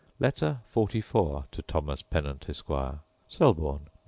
Letter 0.19 0.61
XLIV 0.73 1.51
To 1.51 1.61
Thomas 1.61 2.01
Pennant, 2.01 2.43
Esquire 2.49 3.01
Selborne, 3.27 3.83
Nov. 3.83 3.89